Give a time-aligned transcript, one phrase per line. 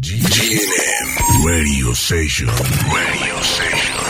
[0.00, 2.48] GNM Radio Station.
[2.48, 4.00] Radio Station.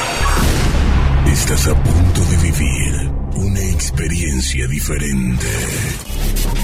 [1.26, 5.48] Estás a punto de vivir una experiencia diferente.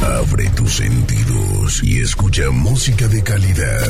[0.01, 3.89] Abre tus sentidos y escucha música de calidad.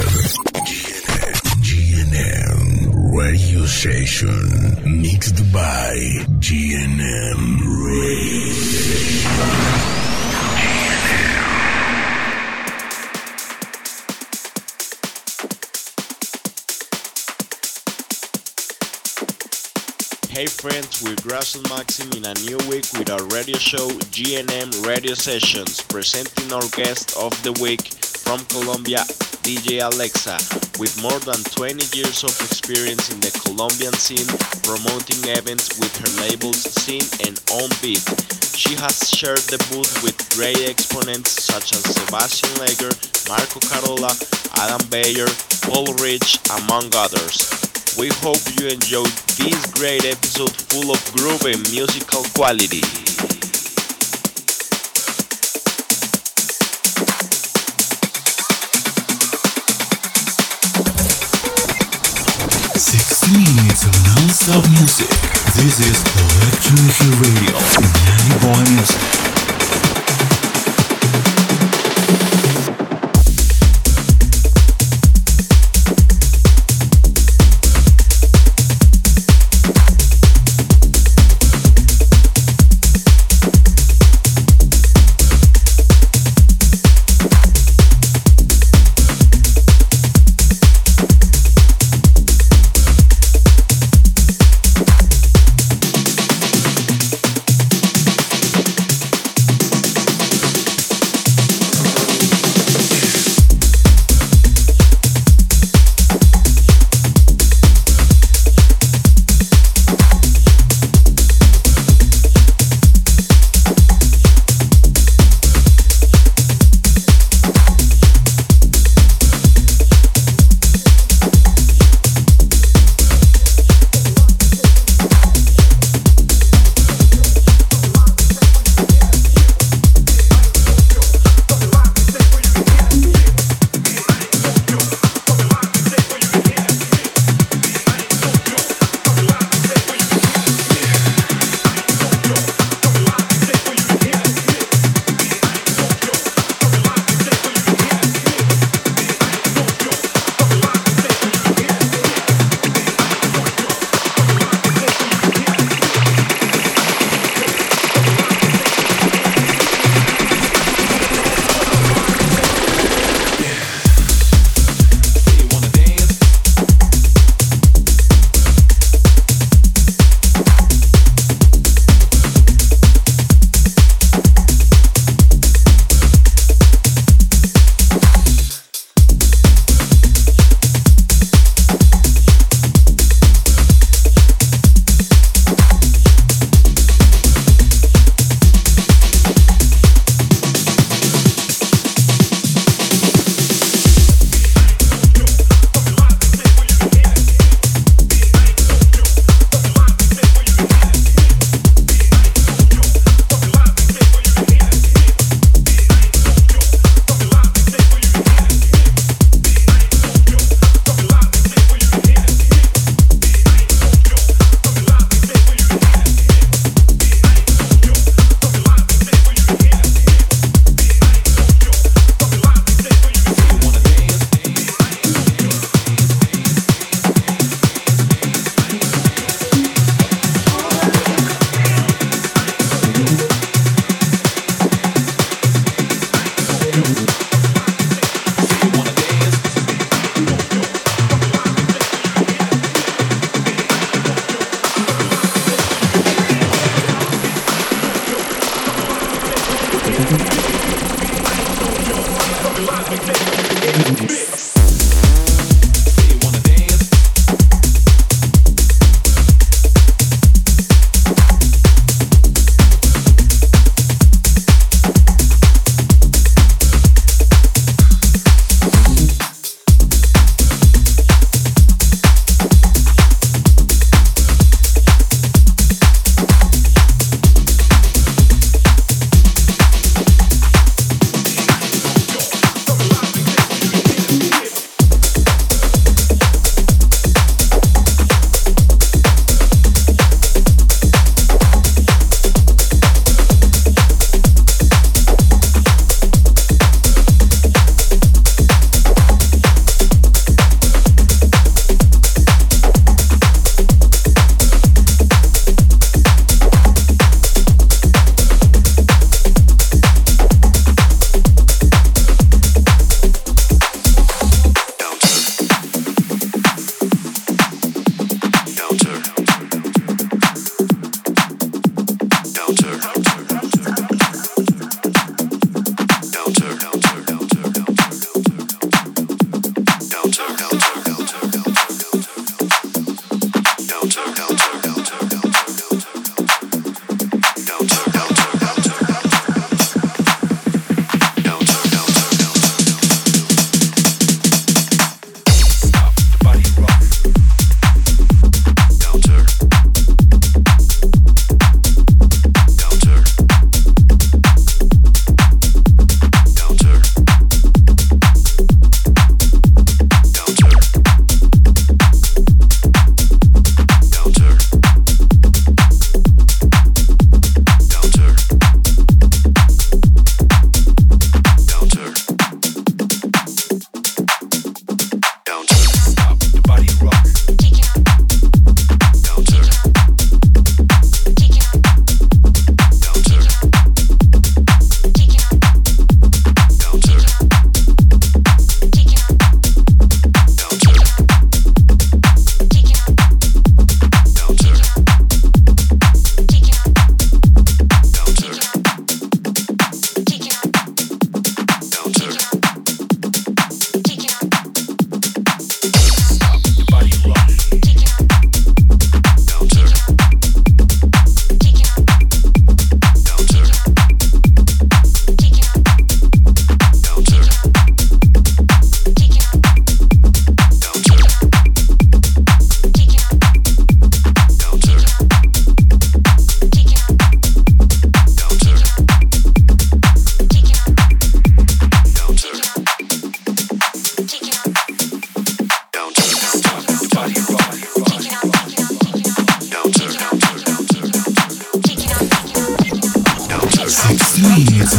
[1.60, 4.78] GNM Radio Station.
[4.86, 9.77] Mixed by GNM Radio Station.
[20.38, 24.70] Hey friends, we're Grasso and Maxim in a new week with our radio show G&M
[24.86, 27.82] Radio Sessions, presenting our guest of the week
[28.22, 29.02] from Colombia,
[29.42, 30.38] DJ Alexa,
[30.78, 34.30] with more than 20 years of experience in the Colombian scene,
[34.62, 38.06] promoting events with her labels Scene and On Beat.
[38.54, 42.94] She has shared the booth with great exponents such as Sebastian Leger,
[43.26, 44.14] Marco Carola,
[44.54, 45.26] Adam Beyer,
[45.66, 47.67] Paul Rich, among others.
[47.98, 52.80] We hope you enjoyed this great episode full of groove and musical quality.
[62.78, 65.10] Sixty minutes of music.
[65.58, 67.58] This is Electric Radio.
[67.82, 69.27] Nanny Boy Music.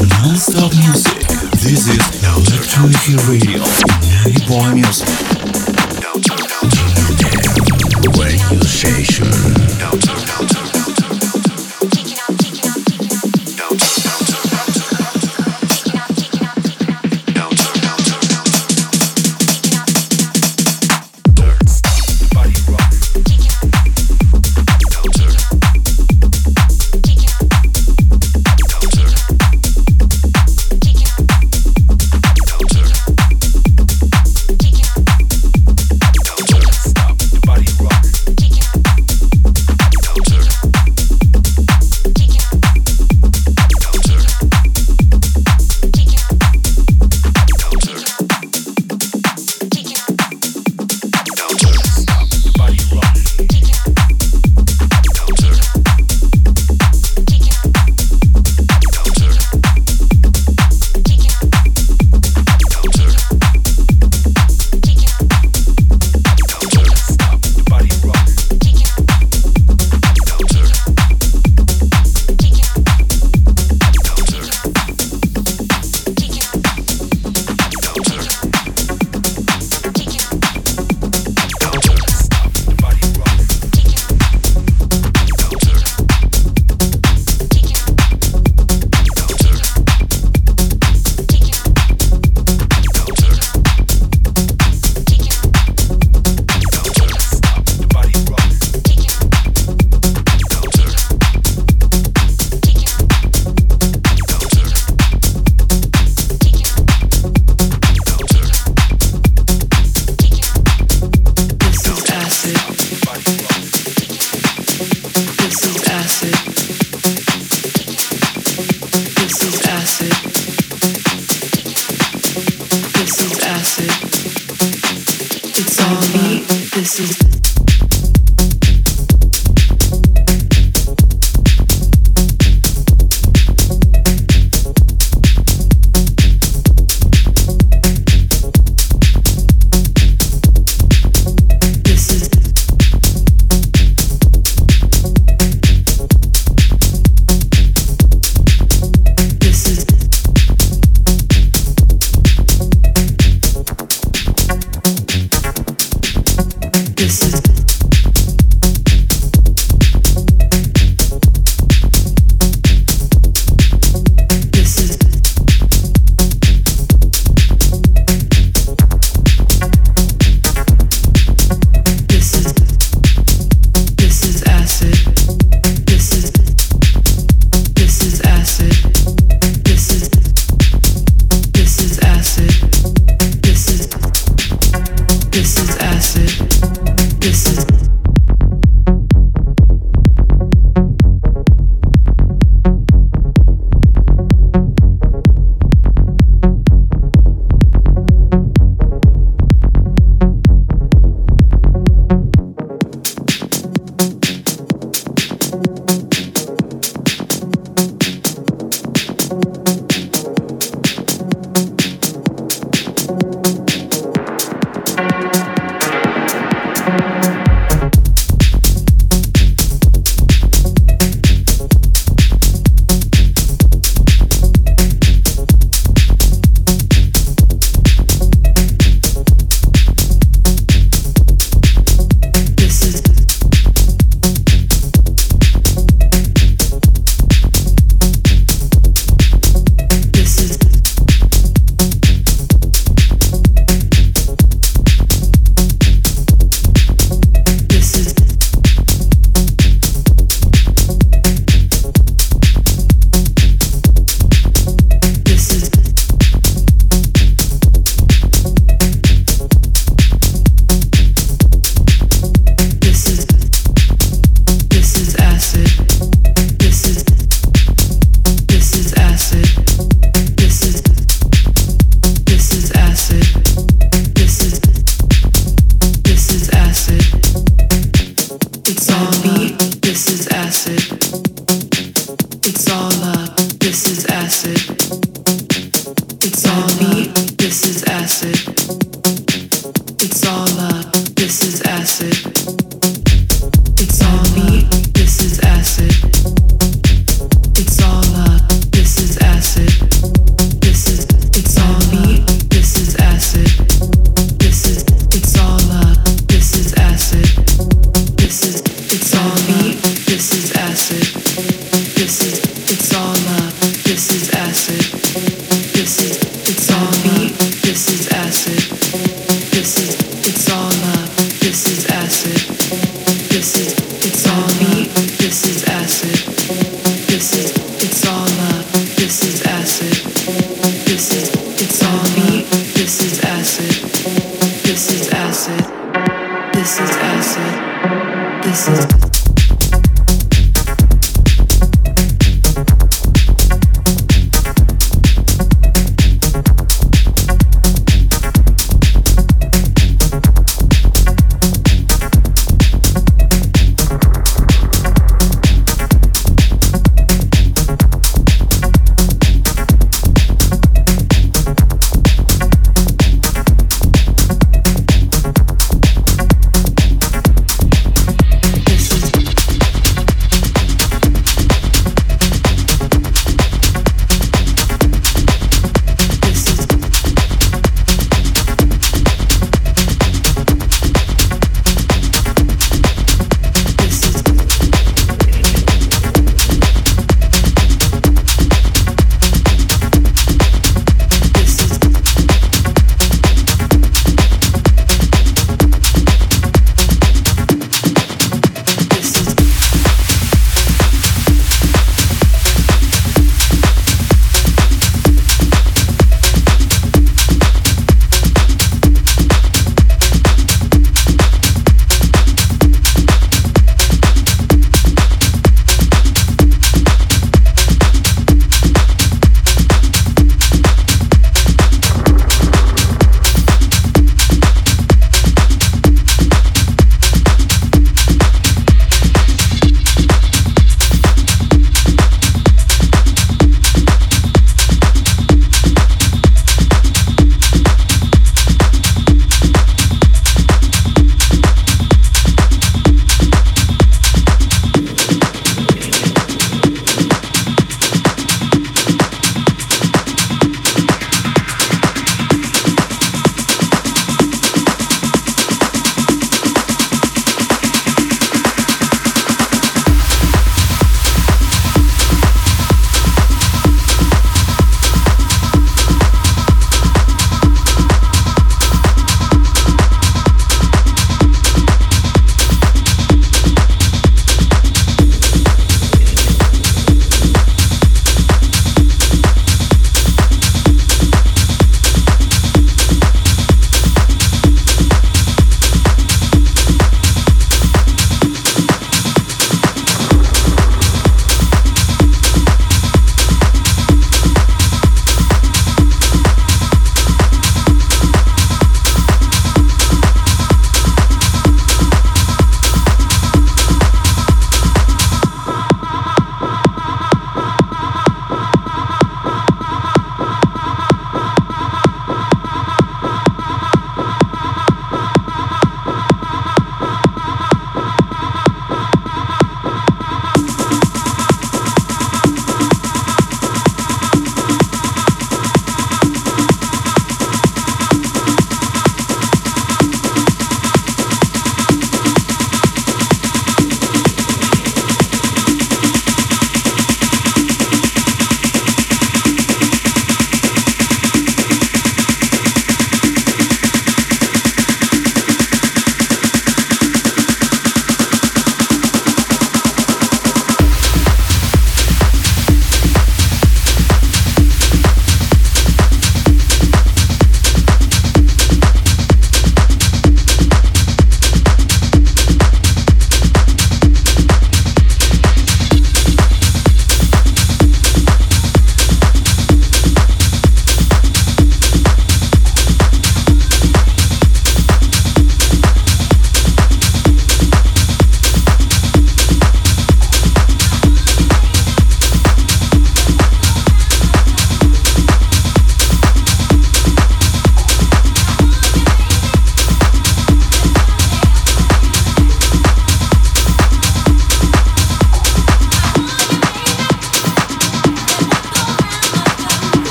[0.00, 1.28] Non-stop music.
[1.62, 2.96] This is Electronic
[3.28, 3.62] Radio
[4.24, 5.08] 90.0 Music.
[8.18, 9.63] Radio station.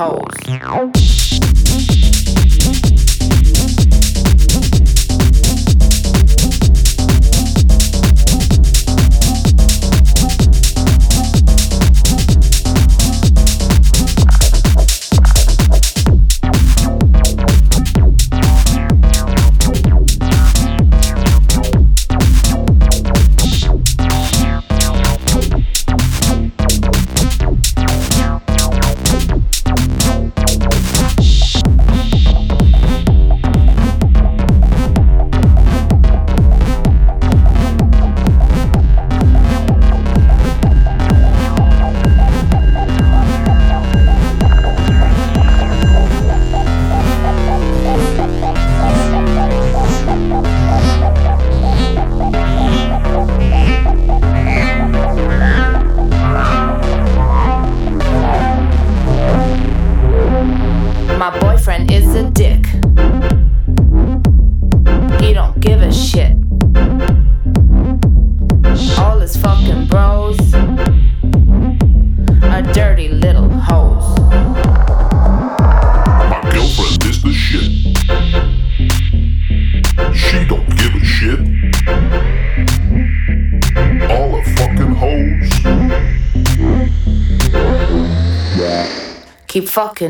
[0.00, 0.39] Little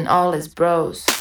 [0.01, 1.20] fucking all his bros.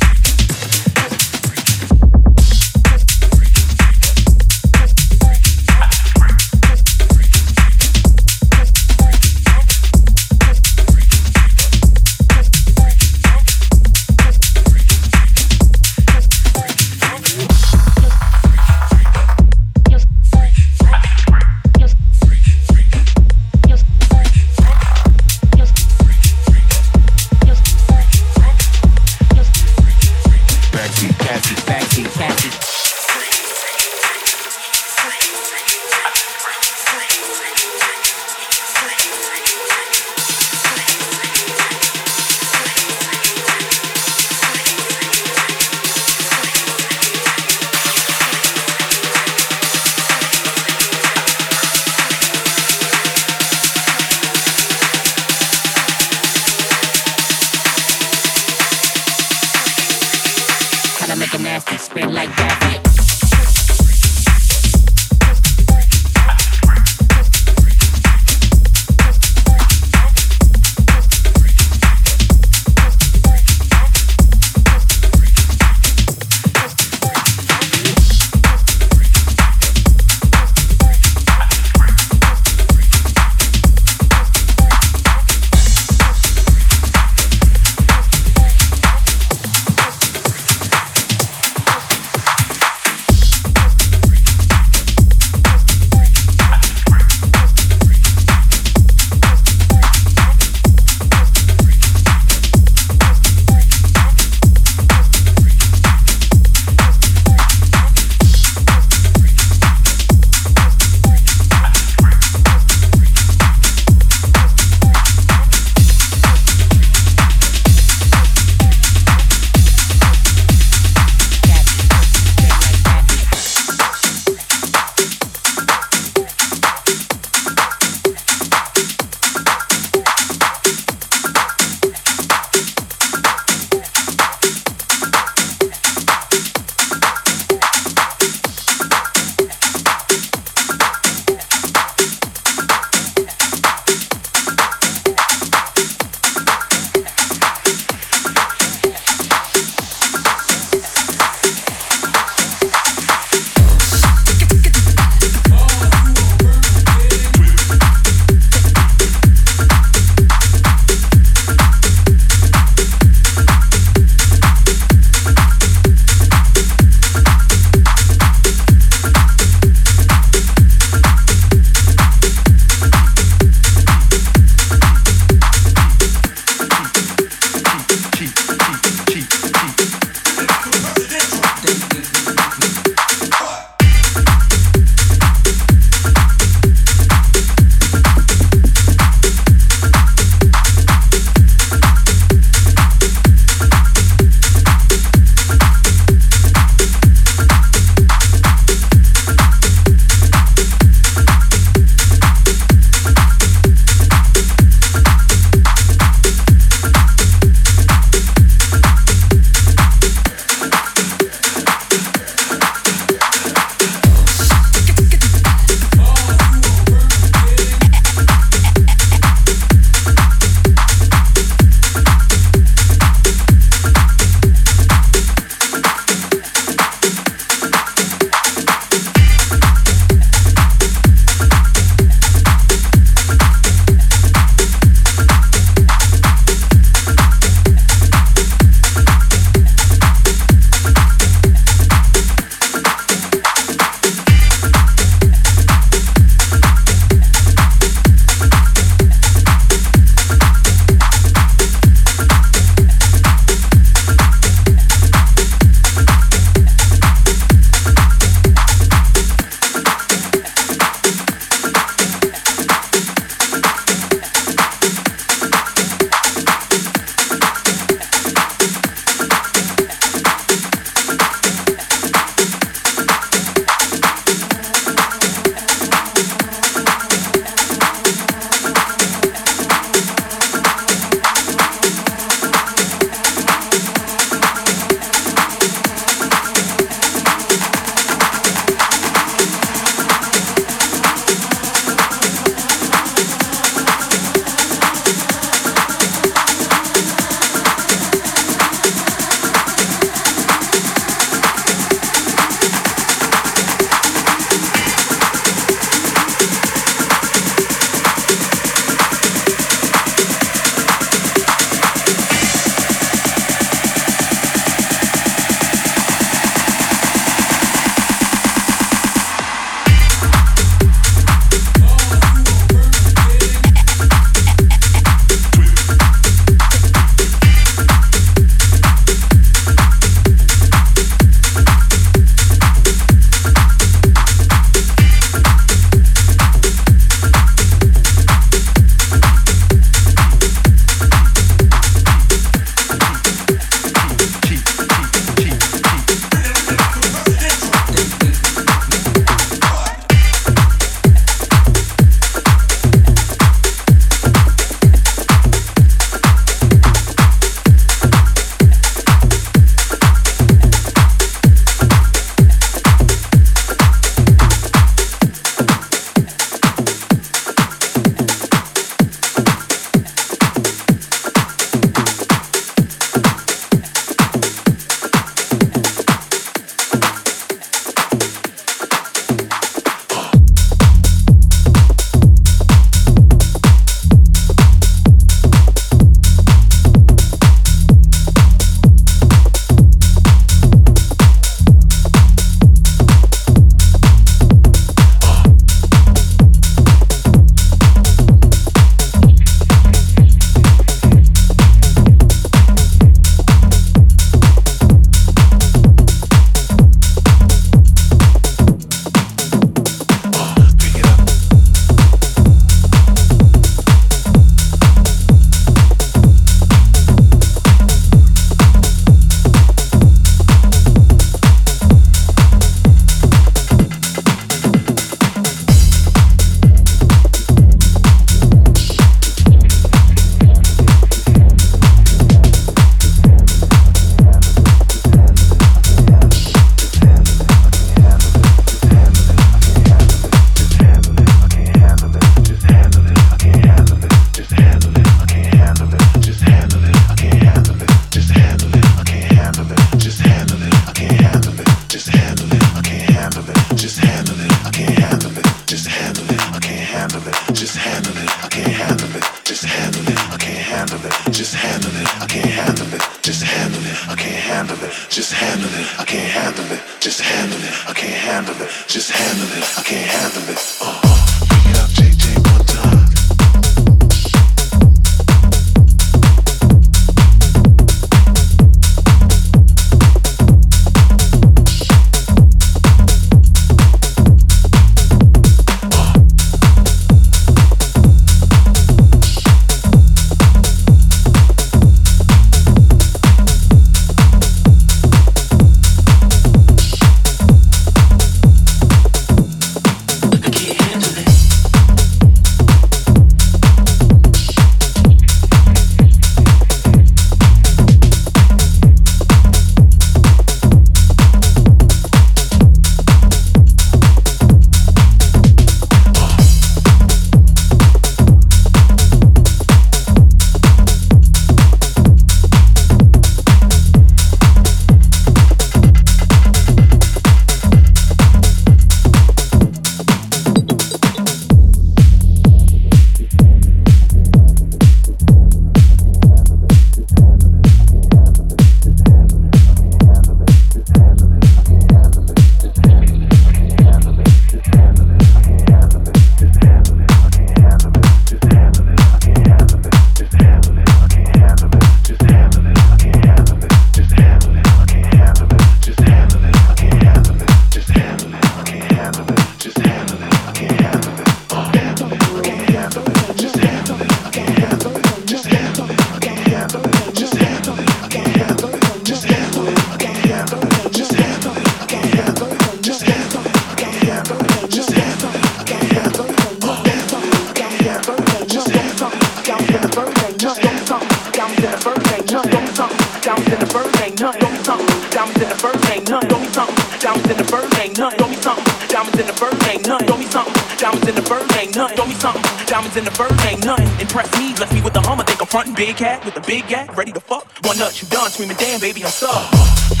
[595.85, 597.47] Big cat with a big gat, ready to fuck.
[597.65, 600.00] One nut, you done screaming, damn, baby, I'm stuck.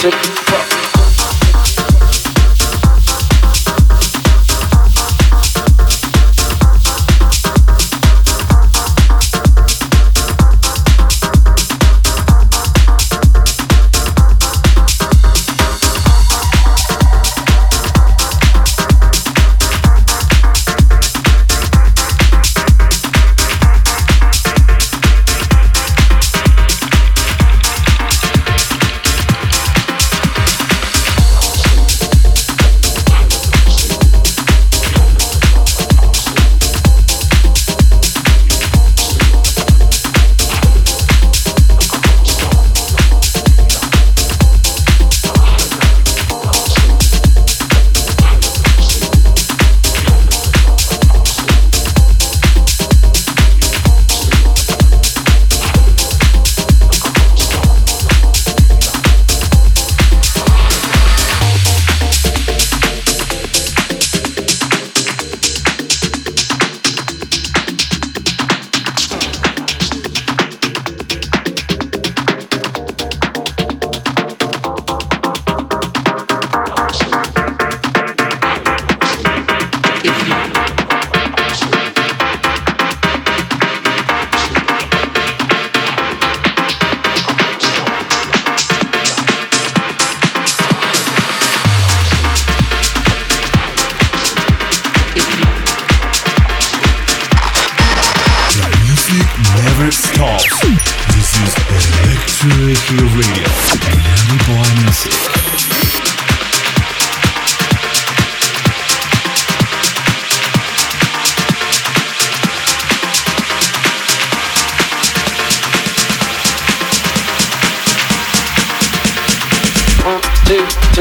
[0.00, 0.69] to the fuck.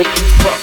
[0.04, 0.59] Fuck.